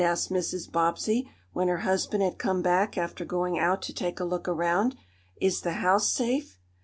[0.03, 0.71] asked Mrs.
[0.71, 4.95] Bobbsey, when her husband had come back after going out to take a look around.
[5.39, 6.57] "Is the house safe?"